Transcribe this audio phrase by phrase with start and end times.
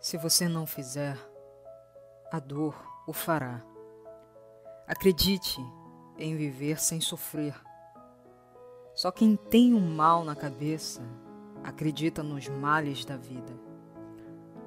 [0.00, 1.18] Se você não fizer,
[2.32, 2.74] a dor
[3.06, 3.62] o fará.
[4.86, 5.60] Acredite
[6.16, 7.54] em viver sem sofrer.
[8.94, 11.02] Só quem tem o um mal na cabeça
[11.62, 13.52] acredita nos males da vida.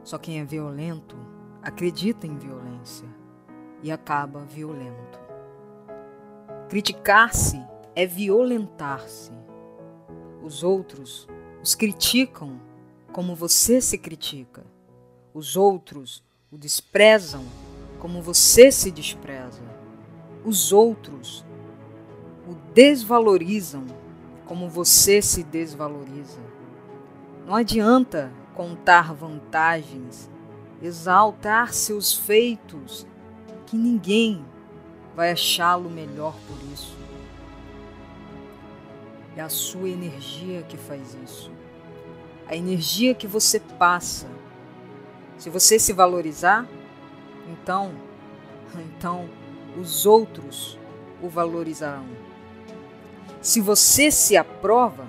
[0.04, 1.18] Só quem é violento
[1.64, 3.08] acredita em violência
[3.82, 5.20] e acaba violento.
[6.70, 7.60] Criticar-se
[7.96, 9.32] é violentar-se.
[10.44, 11.28] Os outros
[11.62, 12.60] os criticam
[13.14, 14.66] como você se critica.
[15.34, 17.44] Os outros o desprezam
[18.00, 19.64] como você se despreza.
[20.44, 21.46] Os outros
[22.48, 23.86] o desvalorizam
[24.46, 26.42] como você se desvaloriza.
[27.46, 30.30] Não adianta contar vantagens,
[30.82, 33.08] exaltar seus feitos,
[33.66, 34.46] que ninguém
[35.16, 37.03] vai achá-lo melhor por isso.
[39.36, 41.52] É a sua energia que faz isso.
[42.48, 44.28] A energia que você passa.
[45.38, 46.68] Se você se valorizar,
[47.48, 47.94] então,
[48.76, 49.30] então
[49.78, 50.78] os outros
[51.22, 52.06] o valorizarão.
[53.42, 55.08] Se você se aprova,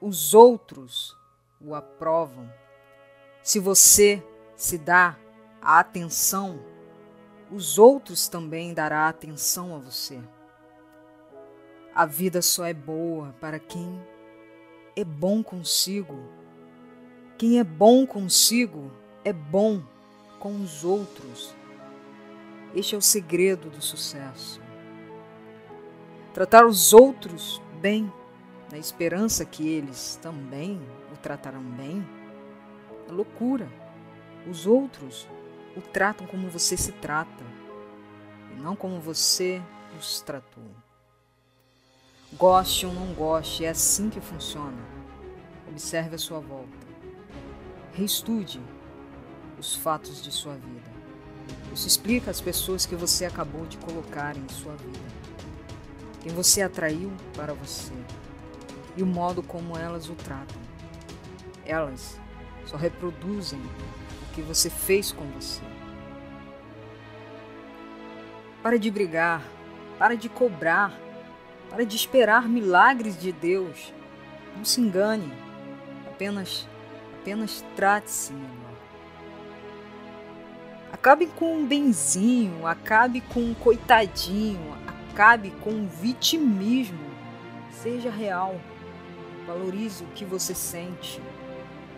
[0.00, 1.16] os outros
[1.60, 2.50] o aprovam.
[3.42, 4.22] Se você
[4.56, 5.16] se dá
[5.60, 6.58] a atenção,
[7.50, 10.20] os outros também dará atenção a você.
[11.94, 14.04] A vida só é boa para quem
[14.96, 16.18] é bom consigo.
[17.38, 18.90] Quem é bom consigo
[19.24, 19.80] é bom
[20.40, 21.54] com os outros.
[22.74, 24.60] Este é o segredo do sucesso.
[26.32, 28.12] Tratar os outros bem,
[28.72, 30.80] na esperança que eles também
[31.12, 32.04] o tratarão bem,
[33.08, 33.68] é loucura.
[34.50, 35.28] Os outros
[35.76, 37.44] o tratam como você se trata
[38.52, 39.62] e não como você
[39.96, 40.83] os tratou.
[42.36, 44.78] Goste ou não goste, é assim que funciona.
[45.68, 46.84] Observe a sua volta.
[47.92, 48.60] Reestude
[49.58, 50.92] os fatos de sua vida.
[51.72, 55.24] Isso explica as pessoas que você acabou de colocar em sua vida
[56.24, 57.92] quem você atraiu para você
[58.96, 60.56] e o modo como elas o tratam.
[61.66, 62.18] Elas
[62.64, 65.60] só reproduzem o que você fez com você.
[68.62, 69.42] Para de brigar,
[69.98, 70.98] para de cobrar,
[71.74, 73.92] para de esperar milagres de Deus.
[74.56, 75.32] Não se engane,
[76.06, 76.68] apenas,
[77.20, 78.54] apenas trate-se melhor.
[80.92, 84.72] Acabe com um benzinho, acabe com um coitadinho,
[85.10, 87.10] acabe com o vitimismo.
[87.72, 88.60] Seja real.
[89.44, 91.20] Valorize o que você sente.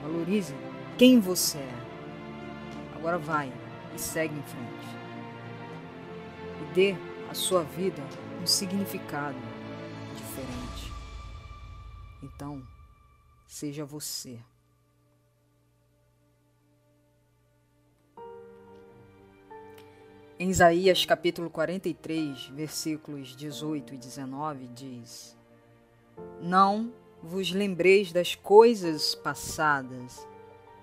[0.03, 0.55] Valorize
[0.97, 1.75] quem você é.
[2.95, 3.53] Agora vai
[3.95, 4.97] e segue em frente.
[6.63, 6.97] E dê
[7.31, 8.03] à sua vida
[8.43, 9.56] um significado
[10.17, 10.93] diferente.
[12.23, 12.67] Então,
[13.47, 14.41] seja você.
[20.39, 25.35] Em Isaías capítulo 43, versículos 18 e 19, diz:
[26.43, 30.27] Não vos lembreis das coisas passadas,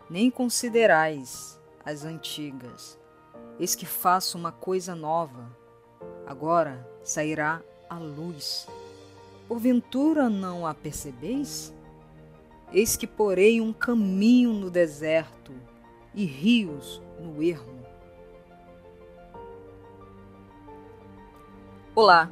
[0.09, 2.97] nem considerais as antigas.
[3.59, 5.55] Eis que faço uma coisa nova,
[6.25, 8.67] agora sairá a luz.
[9.53, 11.72] Porventura não a percebeis?
[12.72, 15.53] Eis que porei um caminho no deserto
[16.12, 17.86] e rios no ermo
[21.94, 22.31] Olá,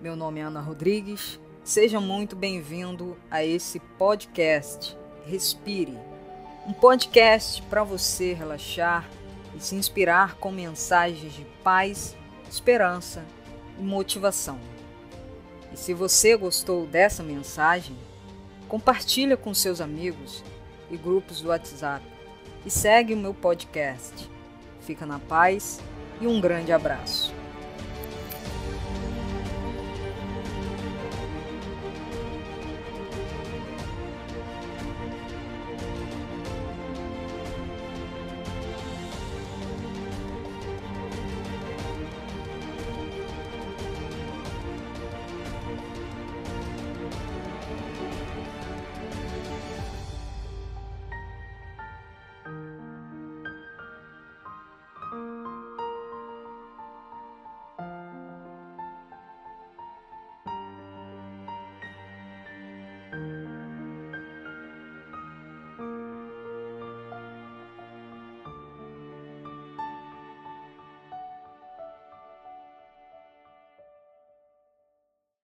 [0.00, 1.38] meu nome é Ana Rodrigues.
[1.62, 5.98] Seja muito bem-vindo a esse podcast Respire.
[6.66, 9.06] Um podcast para você relaxar
[9.54, 12.16] e se inspirar com mensagens de paz,
[12.48, 13.22] esperança
[13.78, 14.58] e motivação.
[15.74, 17.96] E se você gostou dessa mensagem,
[18.68, 20.44] compartilha com seus amigos
[20.88, 22.06] e grupos do WhatsApp
[22.64, 24.30] e segue o meu podcast.
[24.82, 25.80] Fica na paz
[26.20, 27.34] e um grande abraço.